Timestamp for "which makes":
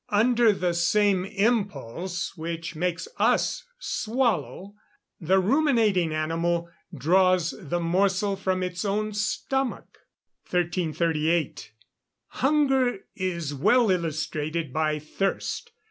2.35-3.07